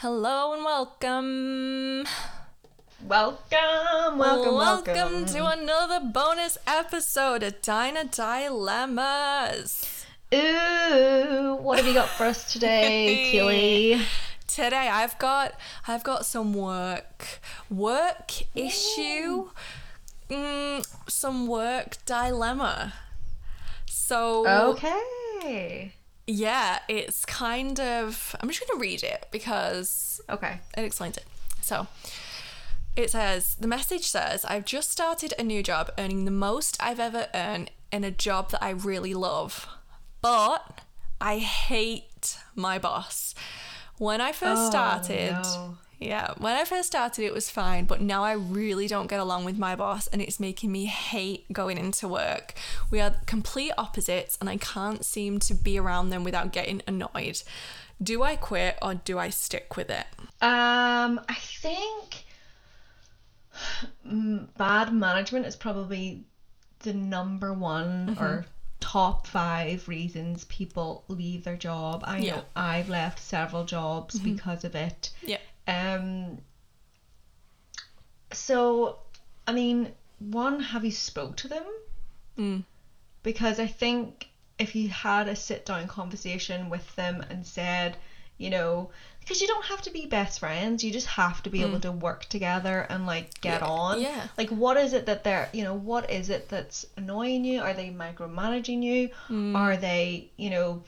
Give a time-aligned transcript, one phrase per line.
[0.00, 2.06] Hello and welcome.
[3.04, 4.94] Welcome, welcome, welcome.
[4.94, 10.06] Welcome to another bonus episode of Diner Dilemmas.
[10.32, 14.00] Ooh, what have you got for us today, Keely?
[14.46, 15.54] Today I've got
[15.88, 19.50] I've got some work work issue,
[20.30, 22.92] mm, some work dilemma.
[23.90, 25.94] So Okay.
[26.30, 30.60] Yeah, it's kind of I'm just gonna read it because Okay.
[30.76, 31.24] it explains it.
[31.62, 31.86] So
[32.96, 37.00] it says the message says I've just started a new job earning the most I've
[37.00, 39.66] ever earned in a job that I really love.
[40.20, 40.82] But
[41.20, 43.34] I hate my boss.
[43.96, 45.78] When I first Oh, started, no.
[45.98, 49.44] Yeah, when I first started it was fine, but now I really don't get along
[49.44, 52.54] with my boss and it's making me hate going into work.
[52.90, 57.42] We are complete opposites and I can't seem to be around them without getting annoyed.
[58.00, 60.06] Do I quit or do I stick with it?
[60.40, 62.24] Um, I think
[64.06, 66.24] mm, bad management is probably
[66.80, 68.46] the number one or
[68.78, 72.04] top five reasons people leave their job.
[72.06, 72.36] I Yeah.
[72.36, 75.10] know I've left several jobs because of it.
[75.22, 75.38] Yeah.
[75.68, 76.38] Um.
[78.32, 78.98] So,
[79.46, 81.64] I mean, one, have you spoke to them?
[82.38, 82.64] Mm.
[83.22, 87.96] Because I think if you had a sit down conversation with them and said,
[88.36, 91.62] you know, because you don't have to be best friends, you just have to be
[91.62, 93.64] able to work together and like get Mm.
[93.66, 94.00] Yeah, on.
[94.00, 94.26] yeah.
[94.36, 97.60] Like, what is it that they're, you know, what is it that's annoying you?
[97.60, 99.10] Are they micromanaging you?
[99.28, 99.54] Mm.
[99.56, 100.82] Are they, you know,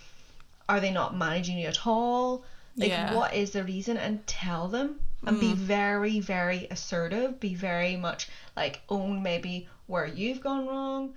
[0.68, 2.44] are they not managing you at all?
[2.76, 3.14] Like, Yeah.
[3.14, 3.96] what is the reason?
[3.96, 7.40] And tell them and be very, very assertive.
[7.40, 11.14] Be very much like own maybe where you've gone wrong,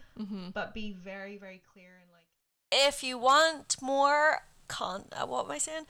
[0.54, 2.88] but be very, very clear and like.
[2.88, 5.86] if you want more con uh, what am I saying?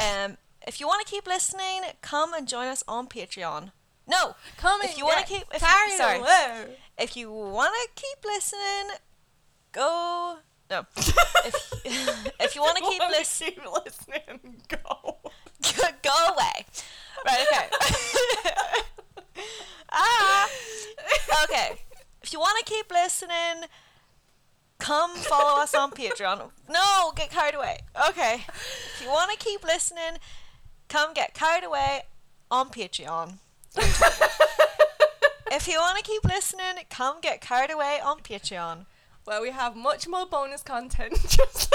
[0.00, 3.72] Um if you want to keep listening, come and join us on Patreon.
[4.06, 6.20] No, Come if you want to keep if you, sorry,
[6.98, 8.96] if you want to keep listening,
[9.72, 10.38] go
[10.70, 10.86] no.
[10.96, 14.62] if if you want to keep listening, keep listening.
[14.68, 15.18] Go.
[16.02, 16.66] go away.
[17.24, 17.68] Right, okay.
[19.92, 20.48] ah.
[21.44, 21.78] Okay.
[22.22, 23.68] If you want to keep listening,
[24.78, 26.50] come follow us on Patreon.
[26.68, 27.78] No, get carried away.
[28.08, 28.44] Okay.
[28.46, 30.18] If you want to keep listening,
[30.88, 32.02] come get carried away
[32.50, 33.38] on Patreon.
[33.76, 38.86] if you want to keep listening, come get carried away on Patreon.
[39.24, 41.14] Where we have much more bonus content.
[41.28, 41.72] Just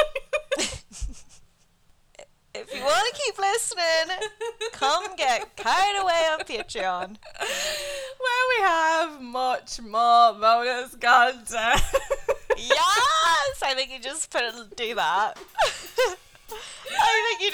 [2.53, 4.29] If you want to keep listening,
[4.71, 7.17] come get carried away on Patreon.
[8.19, 11.81] where we have much more bonus content.
[12.57, 13.61] Yes!
[13.63, 15.37] I think you just put it, do that.
[16.91, 17.48] I think you